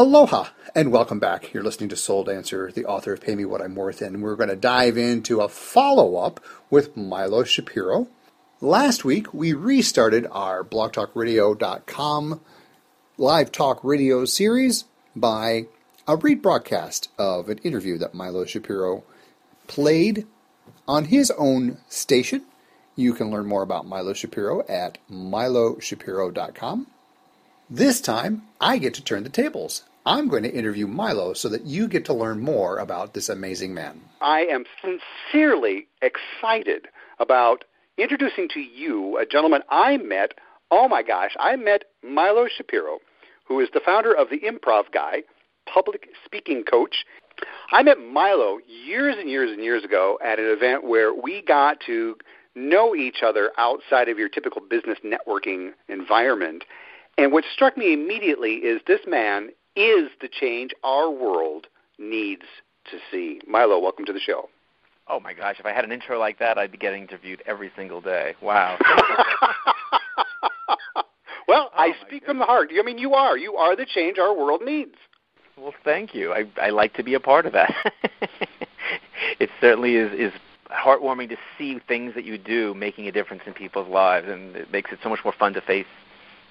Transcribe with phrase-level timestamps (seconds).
[0.00, 1.52] Aloha and welcome back.
[1.52, 4.34] You're listening to Soul Dancer, the author of Pay Me What I'm Worth, and we're
[4.34, 8.08] going to dive into a follow up with Milo Shapiro.
[8.62, 12.40] Last week, we restarted our blogtalkradio.com
[13.18, 14.84] live talk radio series
[15.14, 15.66] by
[16.08, 19.04] a rebroadcast of an interview that Milo Shapiro
[19.66, 20.26] played
[20.88, 22.46] on his own station.
[22.96, 26.86] You can learn more about Milo Shapiro at miloshapiro.com.
[27.68, 29.84] This time, I get to turn the tables.
[30.10, 33.74] I'm going to interview Milo so that you get to learn more about this amazing
[33.74, 34.00] man.
[34.20, 36.88] I am sincerely excited
[37.20, 37.62] about
[37.96, 40.34] introducing to you a gentleman I met.
[40.72, 42.98] Oh my gosh, I met Milo Shapiro,
[43.44, 45.22] who is the founder of the Improv Guy,
[45.72, 47.04] public speaking coach.
[47.70, 51.78] I met Milo years and years and years ago at an event where we got
[51.86, 52.16] to
[52.56, 56.64] know each other outside of your typical business networking environment.
[57.16, 59.50] And what struck me immediately is this man
[59.80, 61.66] is the change our world
[61.98, 62.42] needs
[62.90, 63.40] to see.
[63.46, 64.48] Milo, welcome to the show.
[65.08, 67.72] Oh my gosh, if I had an intro like that, I'd be getting interviewed every
[67.76, 68.34] single day.
[68.42, 68.78] Wow.
[71.48, 72.70] well, oh I speak from the heart.
[72.78, 73.36] I mean, you are.
[73.36, 74.94] You are the change our world needs.
[75.56, 76.32] Well, thank you.
[76.32, 77.74] I I like to be a part of that.
[79.40, 80.32] it certainly is is
[80.70, 84.70] heartwarming to see things that you do making a difference in people's lives, and it
[84.70, 85.86] makes it so much more fun to face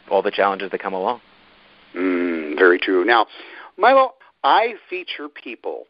[0.09, 1.21] all the challenges that come along.
[1.95, 3.03] Mm, very true.
[3.03, 3.25] Now,
[3.77, 5.85] Milo, I feature people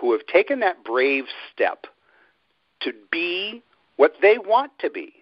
[0.00, 1.86] who have taken that brave step
[2.82, 3.62] to be
[3.96, 5.14] what they want to be.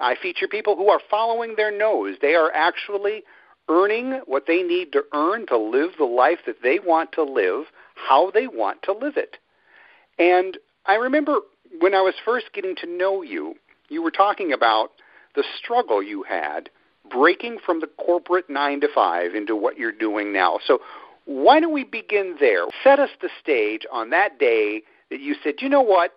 [0.00, 2.16] I feature people who are following their nose.
[2.20, 3.22] They are actually
[3.68, 7.64] earning what they need to earn to live the life that they want to live,
[7.94, 9.36] how they want to live it.
[10.18, 11.40] And I remember
[11.80, 13.54] when I was first getting to know you,
[13.88, 14.90] you were talking about
[15.34, 16.70] the struggle you had
[17.10, 20.58] breaking from the corporate nine to five into what you're doing now.
[20.64, 20.80] So,
[21.24, 22.64] why don't we begin there?
[22.82, 26.14] Set us the stage on that day that you said, you know what?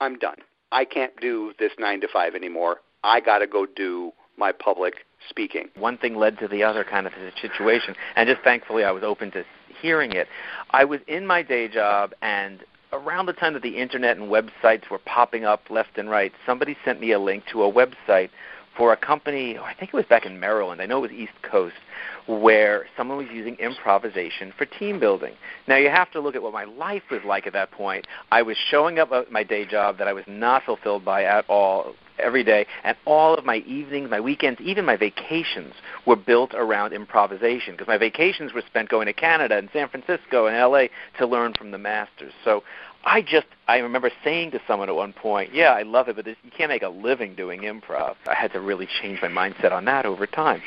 [0.00, 0.38] I'm done.
[0.72, 2.78] I can't do this nine to five anymore.
[3.04, 5.68] I got to go do my public speaking.
[5.76, 9.30] One thing led to the other kind of situation, and just thankfully I was open
[9.32, 9.44] to
[9.80, 10.26] hearing it.
[10.70, 14.88] I was in my day job, and around the time that the internet and websites
[14.90, 18.30] were popping up left and right, somebody sent me a link to a website
[18.76, 21.32] for a company, I think it was back in Maryland, I know it was East
[21.42, 21.74] Coast,
[22.26, 25.34] where someone was using improvisation for team building.
[25.68, 28.06] Now, you have to look at what my life was like at that point.
[28.32, 31.44] I was showing up at my day job that I was not fulfilled by at
[31.48, 35.74] all every day, and all of my evenings, my weekends, even my vacations
[36.06, 40.46] were built around improvisation because my vacations were spent going to Canada and San Francisco
[40.46, 40.84] and LA
[41.18, 42.32] to learn from the masters.
[42.44, 42.62] So
[43.04, 46.24] I just I remember saying to someone at one point, "Yeah, I love it, but
[46.24, 49.72] this, you can't make a living doing improv." I had to really change my mindset
[49.72, 50.62] on that over time.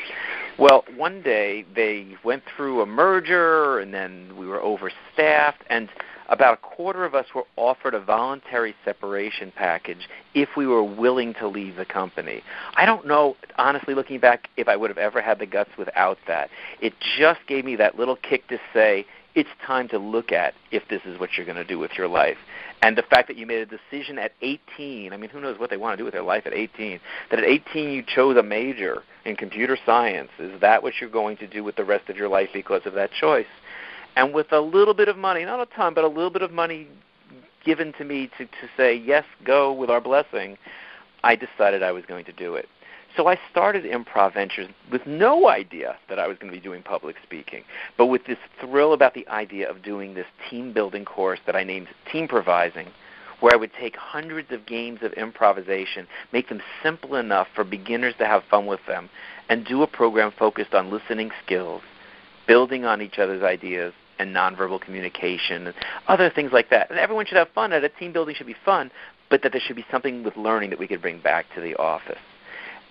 [0.58, 5.90] Well, one day they went through a merger, and then we were overstaffed, and
[6.30, 11.34] about a quarter of us were offered a voluntary separation package if we were willing
[11.36, 12.44] to leave the company.
[12.76, 16.18] I don't know, honestly, looking back, if I would have ever had the guts without
[16.28, 16.50] that.
[16.82, 19.06] It just gave me that little kick to say,
[19.38, 22.08] it's time to look at if this is what you're going to do with your
[22.08, 22.38] life.
[22.82, 25.70] And the fact that you made a decision at 18, I mean, who knows what
[25.70, 27.00] they want to do with their life at 18,
[27.30, 31.38] that at 18 you chose a major in computer science, is that what you're going
[31.38, 33.46] to do with the rest of your life because of that choice?
[34.16, 36.52] And with a little bit of money, not a ton, but a little bit of
[36.52, 36.88] money
[37.64, 40.58] given to me to, to say, yes, go with our blessing,
[41.24, 42.68] I decided I was going to do it.
[43.18, 47.16] So I started Improventures with no idea that I was going to be doing public
[47.24, 47.64] speaking,
[47.98, 51.64] but with this thrill about the idea of doing this team building course that I
[51.64, 52.88] named Teamprovising,
[53.40, 58.14] where I would take hundreds of games of improvisation, make them simple enough for beginners
[58.20, 59.10] to have fun with them,
[59.50, 61.82] and do a program focused on listening skills,
[62.48, 65.76] building on each other's ideas, and nonverbal communication, and
[66.08, 66.92] other things like that.
[66.92, 67.98] And everyone should have fun at it.
[67.98, 68.92] Team building should be fun,
[69.32, 71.76] but that there should be something with learning that we could bring back to the
[71.78, 72.20] office.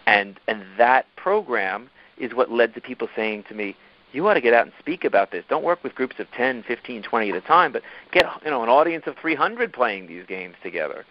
[0.06, 3.76] And and that program is what led to people saying to me,
[4.12, 5.44] you ought to get out and speak about this.
[5.48, 7.82] Don't work with groups of 10, 15, 20 at a time, but
[8.12, 11.04] get you know an audience of 300 playing these games together.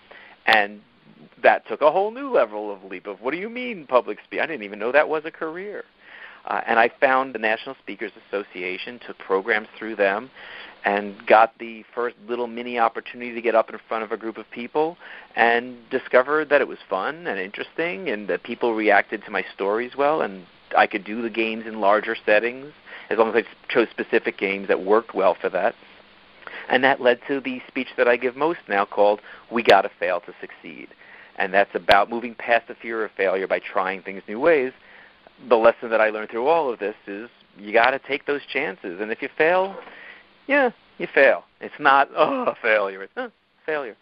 [0.45, 0.81] And
[1.43, 4.39] that took a whole new level of leap of what do you mean public speak?
[4.39, 5.83] I didn't even know that was a career.
[6.45, 10.29] Uh, and I found the National Speakers Association, took programs through them,
[10.85, 14.37] and got the first little mini opportunity to get up in front of a group
[14.37, 14.97] of people
[15.35, 19.93] and discovered that it was fun and interesting and that people reacted to my stories
[19.97, 20.45] well and
[20.77, 22.71] I could do the games in larger settings
[23.09, 25.75] as long as I chose specific games that worked well for that.
[26.69, 29.21] And that led to the speech that I give most now called
[29.51, 30.89] We Gotta Fail to Succeed.
[31.37, 34.71] And that's about moving past the fear of failure by trying things new ways.
[35.49, 38.41] The lesson that I learned through all of this is you got to take those
[38.51, 38.99] chances.
[39.01, 39.75] And if you fail,
[40.47, 41.43] yeah, you fail.
[41.61, 43.03] It's not oh a failure.
[43.03, 43.31] It's oh,
[43.65, 43.95] failure.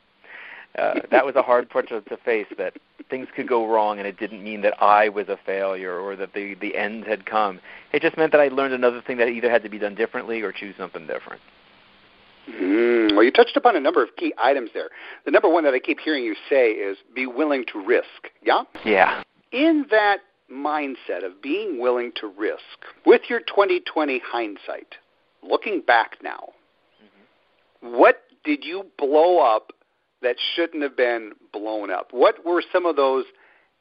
[0.78, 2.48] Uh, that was a hard part to, to face.
[2.58, 2.74] That
[3.10, 6.34] things could go wrong, and it didn't mean that I was a failure or that
[6.34, 7.60] the the end had come.
[7.94, 10.42] It just meant that I learned another thing that either had to be done differently
[10.42, 11.42] or choose something different.
[12.50, 14.90] Mm, well, you touched upon a number of key items there.
[15.26, 18.32] The number one that I keep hearing you say is be willing to risk.
[18.42, 18.64] Yeah?
[18.84, 19.24] Yeah.
[19.52, 20.20] In that
[20.52, 22.62] mindset of being willing to risk,
[23.06, 24.96] with your 2020 hindsight,
[25.44, 26.50] looking back now,
[27.04, 27.98] mm-hmm.
[27.98, 29.72] what did you blow up
[30.22, 32.10] that shouldn't have been blown up?
[32.12, 33.26] What were some of those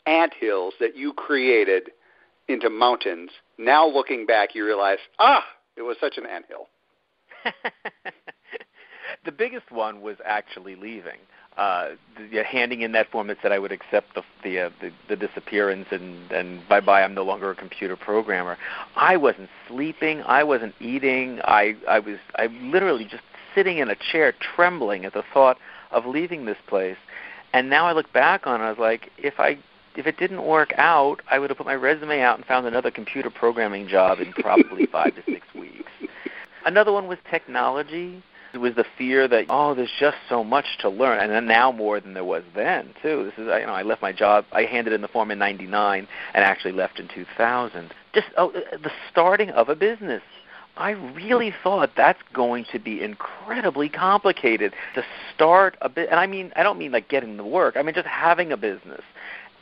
[0.06, 1.90] ant hills that you created
[2.48, 3.30] into mountains?
[3.58, 5.44] Now looking back, you realize, ah,
[5.76, 6.68] it was such an ant hill.
[9.24, 11.18] the biggest one was actually leaving.
[11.56, 11.90] Uh,
[12.30, 15.16] the, handing in that form that said I would accept the the, uh, the the
[15.16, 18.56] disappearance and and bye bye I'm no longer a computer programmer.
[18.96, 20.22] I wasn't sleeping.
[20.22, 21.40] I wasn't eating.
[21.44, 23.22] I I was I literally just
[23.54, 25.58] sitting in a chair trembling at the thought
[25.90, 26.96] of leaving this place.
[27.52, 29.58] And now I look back on it, I was like, if I
[29.94, 32.90] if it didn't work out, I would have put my resume out and found another
[32.90, 35.92] computer programming job in probably five to six weeks.
[36.64, 38.22] Another one was technology.
[38.54, 42.00] Was the fear that oh, there's just so much to learn, and then now more
[42.00, 43.24] than there was then too.
[43.24, 44.44] This is you know I left my job.
[44.52, 47.94] I handed in the form in '99 and actually left in 2000.
[48.14, 50.22] Just oh, uh, the starting of a business.
[50.76, 56.08] I really thought that's going to be incredibly complicated to start a bit.
[56.10, 57.76] And I mean, I don't mean like getting the work.
[57.76, 59.02] I mean just having a business.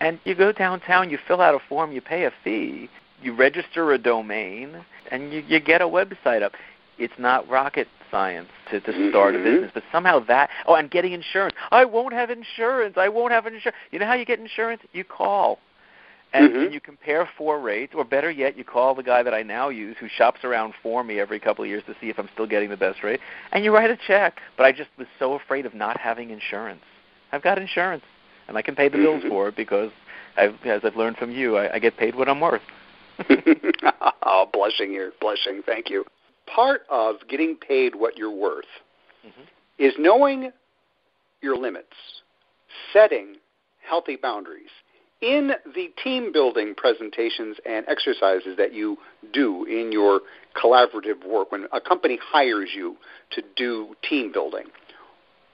[0.00, 2.88] And you go downtown, you fill out a form, you pay a fee,
[3.22, 6.52] you register a domain, and you, you get a website up
[7.00, 9.46] it's not rocket science to, to start mm-hmm.
[9.46, 11.54] a business, but somehow that oh, I'm getting insurance.
[11.70, 12.96] I won't have insurance.
[12.96, 13.76] I won't have insurance.
[13.90, 14.82] You know how you get insurance?
[14.92, 15.58] You call.
[16.32, 16.62] And, mm-hmm.
[16.62, 19.68] and you compare four rates, or better yet, you call the guy that I now
[19.68, 22.46] use, who shops around for me every couple of years to see if I'm still
[22.46, 23.18] getting the best rate,
[23.50, 24.38] and you write a check.
[24.56, 26.82] But I just was so afraid of not having insurance.
[27.32, 28.04] I've got insurance,
[28.46, 29.28] and I can pay the bills mm-hmm.
[29.28, 29.90] for it because,
[30.36, 32.62] I've, as I've learned from you, I, I get paid what I'm worth.
[34.24, 35.62] oh, blushing here, blushing.
[35.66, 36.04] Thank you
[36.54, 38.64] part of getting paid what you're worth
[39.26, 39.42] mm-hmm.
[39.78, 40.50] is knowing
[41.40, 41.94] your limits,
[42.92, 43.36] setting
[43.88, 44.70] healthy boundaries.
[45.20, 48.96] In the team building presentations and exercises that you
[49.34, 50.20] do in your
[50.56, 52.96] collaborative work, when a company hires you
[53.32, 54.64] to do team building,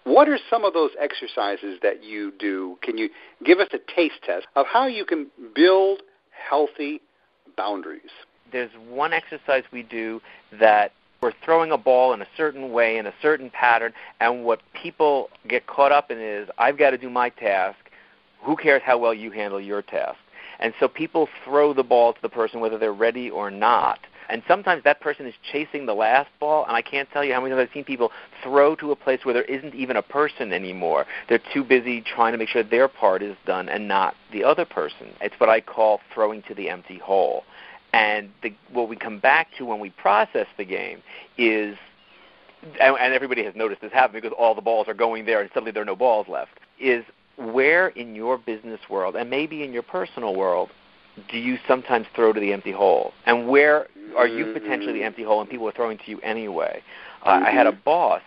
[0.04, 2.78] what are some of those exercises that you do?
[2.80, 3.08] Can you
[3.44, 7.00] give us a taste test of how you can build healthy
[7.56, 8.02] boundaries?
[8.56, 10.20] There's one exercise we do
[10.58, 14.60] that we're throwing a ball in a certain way in a certain pattern and what
[14.72, 17.78] people get caught up in is I've got to do my task.
[18.42, 20.18] Who cares how well you handle your task?
[20.58, 23.98] And so people throw the ball to the person whether they're ready or not.
[24.28, 27.40] And sometimes that person is chasing the last ball, and I can't tell you how
[27.40, 28.10] many times I've seen people
[28.42, 31.06] throw to a place where there isn't even a person anymore.
[31.28, 34.64] They're too busy trying to make sure their part is done and not the other
[34.64, 35.08] person.
[35.20, 37.44] It's what I call throwing to the empty hole.
[37.96, 41.02] And the, what we come back to when we process the game
[41.38, 41.78] is,
[42.78, 45.48] and, and everybody has noticed this happen because all the balls are going there and
[45.54, 47.06] suddenly there are no balls left, is
[47.38, 50.68] where in your business world and maybe in your personal world
[51.30, 53.14] do you sometimes throw to the empty hole?
[53.24, 56.82] And where are you potentially the empty hole and people are throwing to you anyway?
[57.22, 57.46] Uh, mm-hmm.
[57.46, 58.20] I had a boss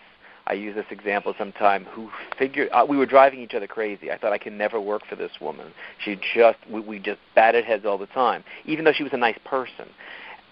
[0.50, 4.10] I use this example sometime, who figured uh, we were driving each other crazy.
[4.10, 5.68] I thought I can never work for this woman.
[6.04, 9.16] She just we, we just batted heads all the time, even though she was a
[9.16, 9.86] nice person.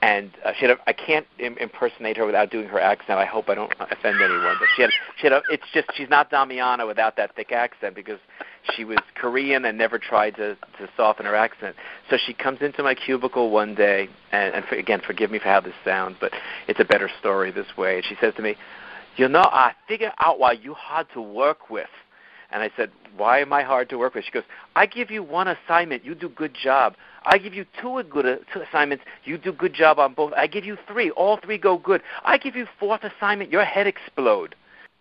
[0.00, 3.18] And uh, she had a, I can't Im- impersonate her without doing her accent.
[3.18, 4.54] I hope I don't offend anyone.
[4.60, 7.96] But she had she had a, it's just she's not Damiana without that thick accent
[7.96, 8.20] because
[8.76, 11.74] she was Korean and never tried to to soften her accent.
[12.08, 15.46] So she comes into my cubicle one day, and, and for, again, forgive me for
[15.46, 16.32] how this sounds, but
[16.68, 17.96] it's a better story this way.
[17.96, 18.54] And she says to me,
[19.16, 21.88] you know, I figured out why you hard to work with.
[22.50, 24.24] And I said, why am I hard to work with?
[24.24, 26.94] She goes, I give you one assignment, you do good job.
[27.26, 30.32] I give you two good uh, two assignments, you do good job on both.
[30.32, 32.00] I give you three, all three go good.
[32.24, 34.54] I give you fourth assignment, your head explode.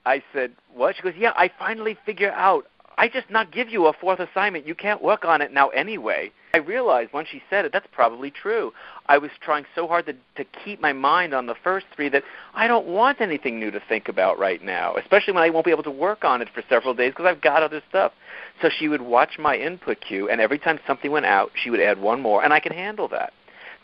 [0.05, 0.95] I said, what?
[0.95, 2.65] She goes, yeah, I finally figure out.
[2.97, 4.65] I just not give you a fourth assignment.
[4.65, 6.31] You can't work on it now anyway.
[6.53, 8.73] I realized when she said it, that's probably true.
[9.05, 12.23] I was trying so hard to, to keep my mind on the first three that
[12.55, 15.71] I don't want anything new to think about right now, especially when I won't be
[15.71, 18.13] able to work on it for several days because I've got other stuff.
[18.61, 21.81] So she would watch my input queue, and every time something went out, she would
[21.81, 23.33] add one more, and I could handle that.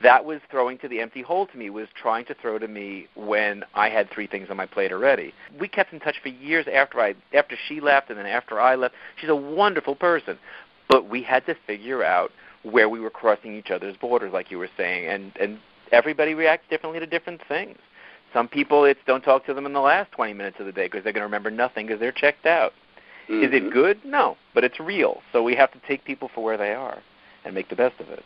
[0.04, 3.08] That was throwing to the empty hole to me, was trying to throw to me
[3.16, 5.34] when I had three things on my plate already.
[5.60, 8.76] We kept in touch for years after I after she left and then after I
[8.76, 8.96] left.
[9.20, 10.38] She's a wonderful person.
[10.90, 12.32] But we had to figure out
[12.64, 15.60] where we were crossing each other's borders, like you were saying, and and
[15.92, 17.78] everybody reacts differently to different things.
[18.34, 20.88] Some people, it's don't talk to them in the last 20 minutes of the day
[20.88, 22.74] because they're going to remember nothing because they're checked out.
[23.30, 23.44] Mm-hmm.
[23.44, 24.04] Is it good?
[24.04, 25.22] No, but it's real.
[25.32, 27.02] So we have to take people for where they are
[27.46, 28.24] and make the best of it.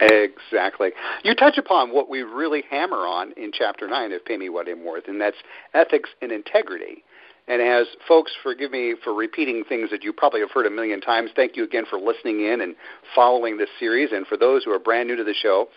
[0.00, 0.90] Exactly.
[1.24, 4.68] You touch upon what we really hammer on in Chapter 9 of Pay Me What
[4.68, 5.36] I'm Worth, and that's
[5.74, 7.02] ethics and integrity.
[7.48, 11.00] And as folks, forgive me for repeating things that you probably have heard a million
[11.00, 12.74] times, thank you again for listening in and
[13.14, 14.10] following this series.
[14.12, 15.68] And for those who are brand new to the show,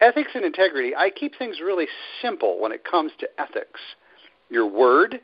[0.00, 1.86] ethics and integrity, I keep things really
[2.22, 3.80] simple when it comes to ethics.
[4.50, 5.20] Your word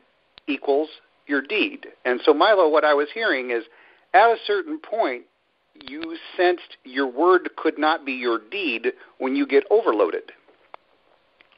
[0.47, 0.89] equals
[1.25, 1.87] your deed.
[2.05, 3.63] And so, Milo, what I was hearing is
[4.13, 5.23] at a certain point,
[5.85, 10.31] you sensed your word could not be your deed when you get overloaded.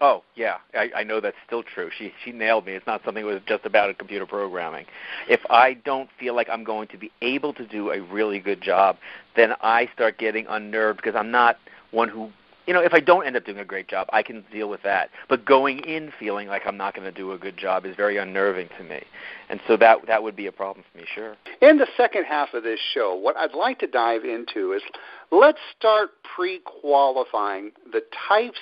[0.02, 1.90] Oh yeah, I, I know that's still true.
[1.98, 2.74] She she nailed me.
[2.74, 4.86] It's not something that was just about computer programming.
[5.28, 8.62] If I don't feel like I'm going to be able to do a really good
[8.62, 8.98] job,
[9.36, 11.58] then I start getting unnerved because I'm not
[11.92, 12.32] one who
[12.70, 14.84] you know, if I don't end up doing a great job, I can deal with
[14.84, 15.10] that.
[15.28, 18.18] But going in feeling like I'm not going to do a good job is very
[18.18, 19.02] unnerving to me,
[19.50, 21.36] and so that that would be a problem for me, sure.
[21.64, 24.84] In the second half of this show, what I'd like to dive into is
[25.32, 28.60] let's start pre-qualifying the types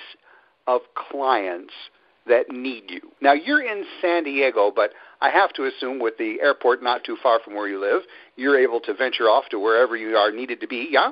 [0.66, 1.74] of clients
[2.28, 3.02] that need you.
[3.20, 7.18] Now you're in San Diego, but I have to assume with the airport not too
[7.22, 8.04] far from where you live,
[8.36, 10.88] you're able to venture off to wherever you are needed to be.
[10.90, 11.10] Yeah.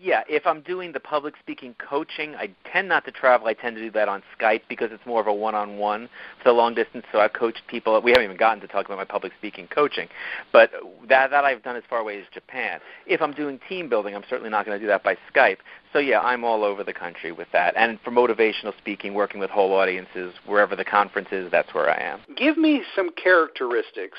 [0.00, 3.48] Yeah, if I'm doing the public speaking coaching, I tend not to travel.
[3.48, 6.08] I tend to do that on Skype because it's more of a one-on-one
[6.44, 7.04] the long distance.
[7.10, 8.00] So I've coached people.
[8.00, 10.06] We haven't even gotten to talk about my public speaking coaching,
[10.52, 10.70] but
[11.08, 12.78] that that I've done as far away as Japan.
[13.06, 15.58] If I'm doing team building, I'm certainly not going to do that by Skype.
[15.92, 17.74] So yeah, I'm all over the country with that.
[17.76, 22.00] And for motivational speaking, working with whole audiences, wherever the conference is, that's where I
[22.00, 22.20] am.
[22.36, 24.18] Give me some characteristics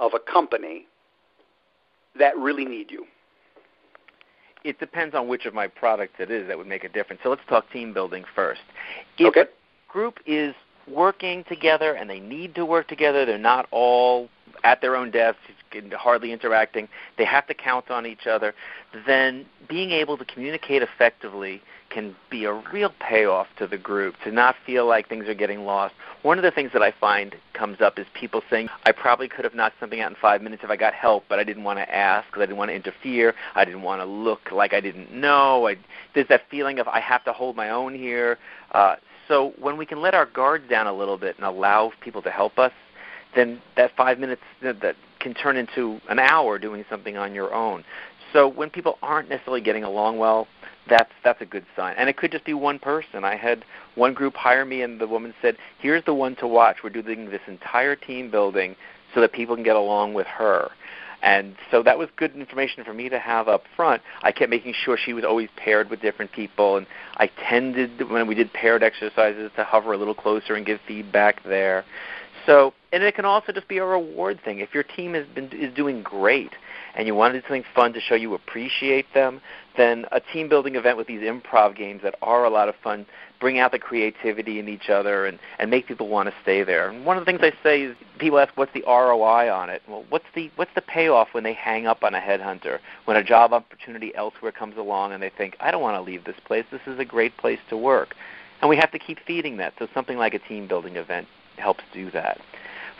[0.00, 0.88] of a company
[2.18, 3.06] that really need you
[4.64, 7.20] it depends on which of my products it is that would make a difference.
[7.22, 8.60] So let's talk team building first.
[9.18, 9.42] If okay.
[9.42, 10.54] a group is
[10.88, 14.28] working together and they need to work together, they're not all
[14.64, 15.40] at their own desks,
[15.92, 16.88] hardly interacting,
[17.18, 18.54] they have to count on each other,
[19.06, 21.62] then being able to communicate effectively
[21.92, 25.64] can be a real payoff to the group to not feel like things are getting
[25.64, 25.94] lost.
[26.22, 29.44] One of the things that I find comes up is people saying, I probably could
[29.44, 31.78] have knocked something out in five minutes if I got help, but I didn't want
[31.78, 33.34] to ask because I didn't want to interfere.
[33.54, 35.68] I didn't want to look like I didn't know.
[35.68, 35.76] I,
[36.14, 38.38] there's that feeling of I have to hold my own here.
[38.72, 38.96] Uh,
[39.28, 42.30] so when we can let our guards down a little bit and allow people to
[42.30, 42.72] help us,
[43.34, 47.84] then that five minutes that can turn into an hour doing something on your own.
[48.32, 50.48] So when people aren't necessarily getting along well,
[50.88, 51.94] that's that's a good sign.
[51.96, 53.24] And it could just be one person.
[53.24, 53.64] I had
[53.94, 56.78] one group hire me, and the woman said, "Here's the one to watch.
[56.82, 58.74] We're doing this entire team building
[59.14, 60.70] so that people can get along with her."
[61.22, 64.02] And so that was good information for me to have up front.
[64.24, 66.86] I kept making sure she was always paired with different people, and
[67.16, 71.44] I tended when we did paired exercises to hover a little closer and give feedback
[71.44, 71.84] there.
[72.46, 74.58] So, and it can also just be a reward thing.
[74.58, 76.52] If your team has been is doing great,
[76.94, 79.40] and you want to do something fun to show you appreciate them,
[79.76, 83.06] then a team building event with these improv games that are a lot of fun
[83.40, 86.88] bring out the creativity in each other and, and make people want to stay there.
[86.88, 89.82] And one of the things I say is people ask what's the ROI on it?
[89.88, 92.78] Well, what's the what's the payoff when they hang up on a headhunter?
[93.06, 96.24] When a job opportunity elsewhere comes along and they think, I don't want to leave
[96.24, 96.64] this place.
[96.70, 98.14] This is a great place to work.
[98.60, 99.74] And we have to keep feeding that.
[99.78, 102.40] So something like a team building event helps do that.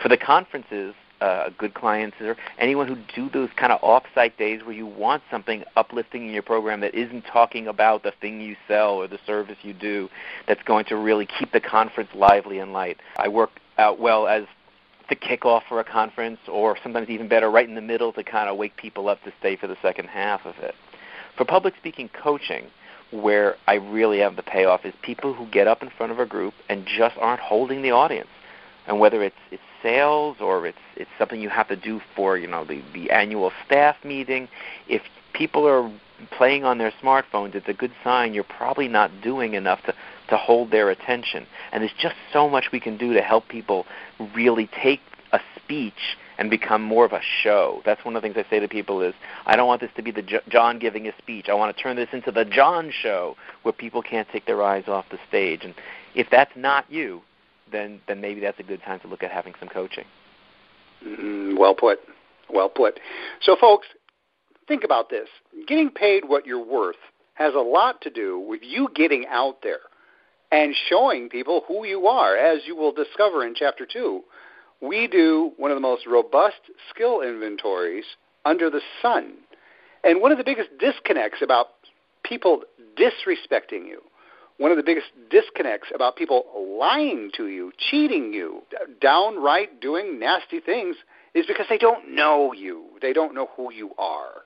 [0.01, 4.61] For the conferences, uh, good clients or anyone who do those kind of off-site days
[4.63, 8.57] where you want something uplifting in your program that isn't talking about the thing you
[8.67, 10.09] sell or the service you do
[10.47, 12.97] that's going to really keep the conference lively and light.
[13.17, 14.43] I work out well as
[15.07, 18.49] the kickoff for a conference or sometimes even better right in the middle to kind
[18.49, 20.75] of wake people up to stay for the second half of it.
[21.37, 22.65] For public speaking coaching,
[23.11, 26.25] where I really have the payoff is people who get up in front of a
[26.25, 28.27] group and just aren't holding the audience
[28.87, 32.47] and whether it's it's sales or it's it's something you have to do for you
[32.47, 34.47] know the the annual staff meeting
[34.87, 35.01] if
[35.33, 35.91] people are
[36.37, 39.93] playing on their smartphones it's a good sign you're probably not doing enough to
[40.29, 43.85] to hold their attention and there's just so much we can do to help people
[44.33, 45.01] really take
[45.33, 47.81] a speech and become more of a show.
[47.85, 49.13] That's one of the things I say to people is
[49.45, 51.47] I don't want this to be the John giving a speech.
[51.49, 54.85] I want to turn this into the John show where people can't take their eyes
[54.87, 55.61] off the stage.
[55.63, 55.73] And
[56.15, 57.21] if that's not you,
[57.71, 60.05] then then maybe that's a good time to look at having some coaching.
[61.05, 61.99] Mm, well put.
[62.49, 62.99] Well put.
[63.41, 63.87] So, folks,
[64.67, 65.27] think about this.
[65.67, 66.97] Getting paid what you're worth
[67.35, 69.79] has a lot to do with you getting out there
[70.51, 74.21] and showing people who you are, as you will discover in Chapter 2.
[74.81, 78.05] We do one of the most robust skill inventories
[78.45, 79.33] under the sun.
[80.03, 81.67] And one of the biggest disconnects about
[82.23, 82.63] people
[82.97, 84.01] disrespecting you
[84.57, 86.45] one of the biggest disconnects about people
[86.79, 88.61] lying to you, cheating you,
[89.01, 90.95] downright doing nasty things
[91.33, 92.85] is because they don't know you.
[93.01, 94.43] They don't know who you are.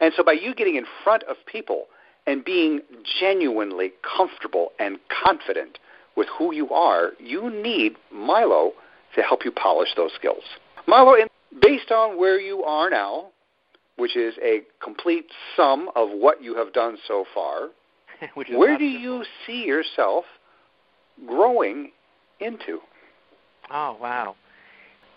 [0.00, 1.86] And so by you getting in front of people
[2.26, 2.80] and being
[3.20, 5.78] genuinely comfortable and confident
[6.16, 8.72] with who you are, you need Milo
[9.14, 10.42] to help you polish those skills.
[10.86, 11.14] Milo,
[11.60, 13.26] based on where you are now,
[13.96, 17.68] which is a complete sum of what you have done so far,
[18.34, 20.24] where do you see yourself
[21.26, 21.90] growing
[22.40, 22.80] into?
[23.70, 24.36] Oh, wow.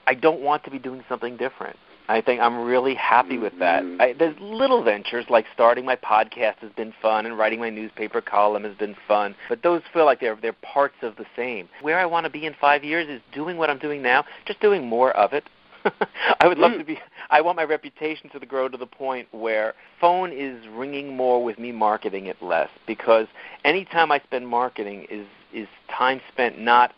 [0.05, 1.77] I don't want to be doing something different.
[2.09, 3.83] I think I'm really happy with that.
[3.83, 4.01] Mm-hmm.
[4.01, 8.21] I, there's little ventures like starting my podcast has been fun, and writing my newspaper
[8.21, 9.35] column has been fun.
[9.49, 11.67] But those feel like they're they're parts of the same.
[11.81, 14.61] Where I want to be in five years is doing what I'm doing now, just
[14.61, 15.43] doing more of it.
[16.39, 16.79] I would love mm.
[16.79, 16.99] to be.
[17.29, 21.59] I want my reputation to grow to the point where phone is ringing more with
[21.59, 23.27] me marketing it less because
[23.63, 26.93] any time I spend marketing is is time spent not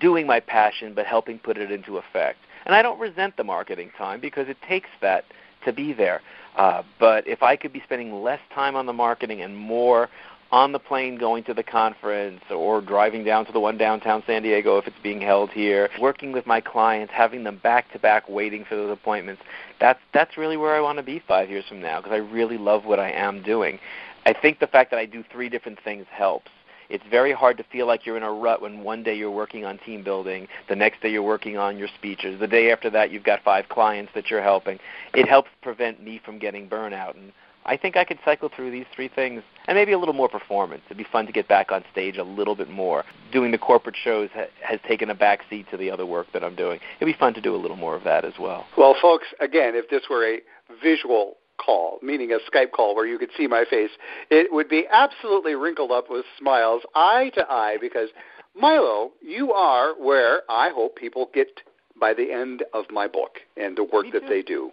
[0.00, 2.38] doing my passion but helping put it into effect.
[2.64, 5.24] And I don't resent the marketing time because it takes that
[5.64, 6.20] to be there.
[6.56, 10.08] Uh, but if I could be spending less time on the marketing and more
[10.52, 14.42] on the plane going to the conference or driving down to the one downtown San
[14.42, 18.28] Diego if it's being held here, working with my clients, having them back to back
[18.28, 19.42] waiting for those appointments.
[19.80, 22.58] That's that's really where I want to be 5 years from now because I really
[22.58, 23.78] love what I am doing.
[24.26, 26.50] I think the fact that I do three different things helps
[26.92, 29.64] it's very hard to feel like you're in a rut when one day you're working
[29.64, 33.10] on team building, the next day you're working on your speeches, the day after that
[33.10, 34.78] you've got five clients that you're helping.
[35.14, 37.16] It helps prevent me from getting burnout.
[37.16, 37.32] And
[37.64, 40.82] I think I could cycle through these three things and maybe a little more performance.
[40.86, 43.04] It'd be fun to get back on stage a little bit more.
[43.32, 46.42] Doing the corporate shows ha- has taken a back seat to the other work that
[46.42, 46.80] I'm doing.
[47.00, 48.66] It'd be fun to do a little more of that as well.
[48.76, 50.40] Well, folks, again, if this were a
[50.82, 53.90] visual call, meaning a Skype call where you could see my face,
[54.30, 58.08] it would be absolutely wrinkled up with smiles, eye to eye, because
[58.54, 61.60] Milo, you are where I hope people get
[61.98, 64.72] by the end of my book and the work that they do.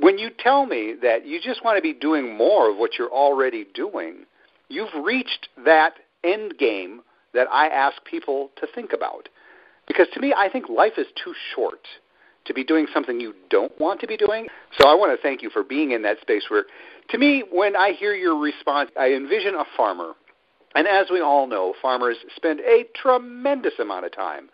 [0.00, 3.12] When you tell me that you just want to be doing more of what you're
[3.12, 4.24] already doing,
[4.68, 5.94] you've reached that
[6.24, 7.02] end game
[7.34, 9.28] that I ask people to think about.
[9.86, 11.80] Because to me, I think life is too short
[12.44, 14.46] to be doing something you don't want to be doing.
[14.78, 16.64] So I want to thank you for being in that space where,
[17.10, 20.14] to me, when I hear your response, I envision a farmer.
[20.74, 24.48] And as we all know, farmers spend a tremendous amount of time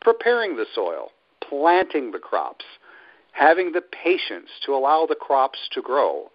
[0.00, 1.10] preparing the soil,
[1.48, 2.64] planting the crops,
[3.40, 6.30] having the patience to allow the crops to grow.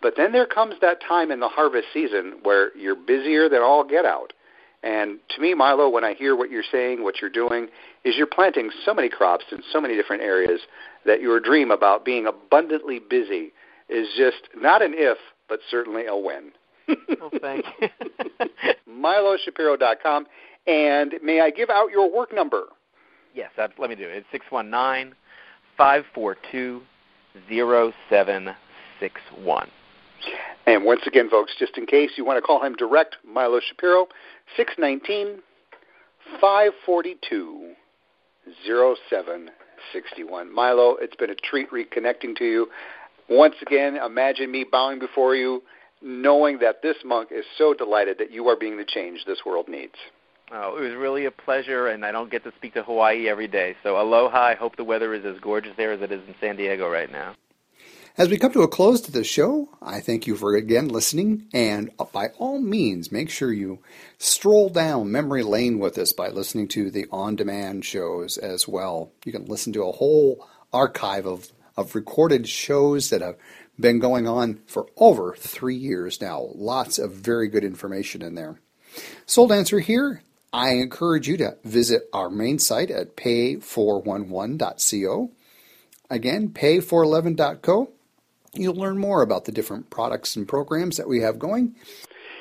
[0.00, 3.82] But then there comes that time in the harvest season where you're busier than all
[3.82, 4.32] get out.
[4.84, 7.68] And to me, Milo, when I hear what you're saying, what you're doing,
[8.04, 10.60] is you're planting so many crops in so many different areas
[11.04, 13.52] that your dream about being abundantly busy
[13.88, 16.52] is just not an if, but certainly a when.
[16.86, 17.88] well, thank you.
[18.88, 20.26] MiloShapiro.com.
[20.68, 22.66] And may I give out your work number?
[23.34, 24.18] Yes, let me do it.
[24.18, 25.16] It's 619
[25.76, 26.82] 542
[27.48, 29.70] 0761.
[30.66, 34.06] And once again, folks, just in case you want to call him direct, Milo Shapiro,
[34.56, 35.42] 619
[36.40, 37.74] 542
[38.66, 40.54] 0761.
[40.54, 42.68] Milo, it's been a treat reconnecting to you.
[43.28, 45.62] Once again, imagine me bowing before you,
[46.02, 49.68] knowing that this monk is so delighted that you are being the change this world
[49.68, 49.94] needs.
[50.52, 53.48] Oh, it was really a pleasure, and I don't get to speak to Hawaii every
[53.48, 53.76] day.
[53.82, 54.40] So aloha.
[54.40, 57.10] I hope the weather is as gorgeous there as it is in San Diego right
[57.10, 57.34] now.
[58.16, 61.48] As we come to a close to this show, I thank you for again listening,
[61.52, 63.80] and by all means, make sure you
[64.18, 69.10] stroll down memory lane with us by listening to the on demand shows as well.
[69.24, 73.36] You can listen to a whole archive of, of recorded shows that have
[73.80, 76.50] been going on for over three years now.
[76.54, 78.60] Lots of very good information in there.
[79.26, 80.22] Soul Dancer here.
[80.54, 85.30] I encourage you to visit our main site at pay411.co.
[86.10, 87.88] Again, pay411.co
[88.56, 91.74] You'll learn more about the different products and programs that we have going.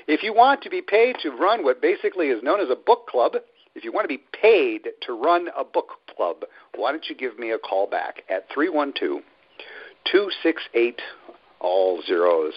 [0.08, 3.08] If you want to be paid to run what basically is known as a book
[3.08, 3.38] club,
[3.74, 6.44] if you want to be paid to run a book club,
[6.76, 9.24] why don't you give me a call back at 312
[10.06, 11.02] 268
[11.60, 12.54] all zeros.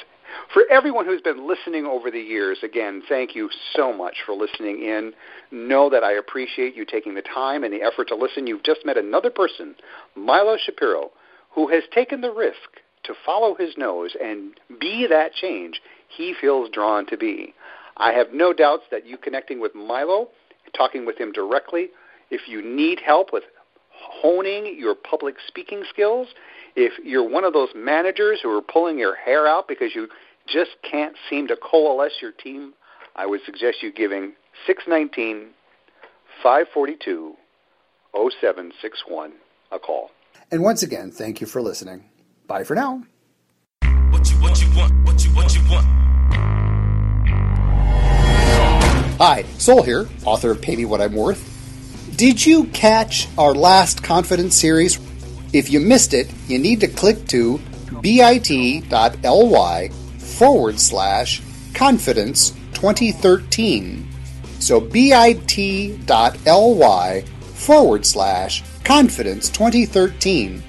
[0.53, 4.83] For everyone who's been listening over the years, again, thank you so much for listening
[4.83, 5.13] in.
[5.51, 8.47] Know that I appreciate you taking the time and the effort to listen.
[8.47, 9.75] You've just met another person,
[10.15, 11.11] Milo Shapiro,
[11.51, 16.71] who has taken the risk to follow his nose and be that change he feels
[16.71, 17.55] drawn to be.
[17.97, 20.29] I have no doubts that you connecting with Milo,
[20.77, 21.89] talking with him directly,
[22.31, 23.45] if you need help with
[23.91, 26.29] honing your public speaking skills,
[26.77, 30.09] if you're one of those managers who are pulling your hair out because you
[30.47, 32.75] just can't seem to coalesce your team
[33.19, 34.35] I would suggest you giving
[34.67, 35.55] 619
[36.43, 37.35] 542
[38.13, 39.33] 0761
[39.73, 40.11] a call.
[40.51, 42.05] And once again, thank you for listening.
[42.47, 43.03] Bye for now.
[44.11, 45.87] What you, what you want, what you, what you want.
[49.19, 51.55] Hi, Soul here, author of Pay Me What I'm Worth.
[52.17, 54.99] Did you catch our last confidence series?
[55.57, 57.59] If you missed it, you need to click to
[58.03, 59.89] bit.ly
[60.19, 61.43] forward slash
[61.73, 64.07] confidence 2013.
[64.59, 65.25] So bit.ly
[67.55, 70.63] forward slash confidence 2013.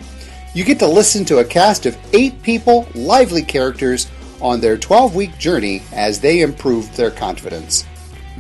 [0.54, 4.08] You get to listen to a cast of eight people, lively characters,
[4.40, 7.86] on their 12 week journey as they improved their confidence.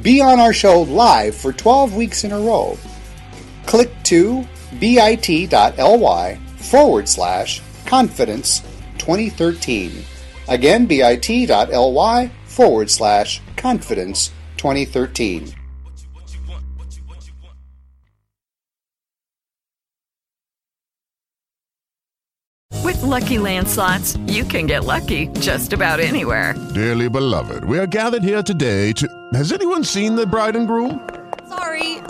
[0.02, 2.78] Be on our show live for 12 weeks in a row.
[3.66, 4.48] Click to
[4.80, 8.62] bit.ly forward slash confidence
[8.98, 9.92] 2013.
[10.48, 15.54] Again, bit.ly forward slash confidence 2013.
[22.84, 26.56] With Lucky Land slots, you can get lucky just about anywhere.
[26.74, 29.08] Dearly beloved, we are gathered here today to.
[29.34, 31.08] Has anyone seen the bride and groom?
[31.50, 31.97] Sorry,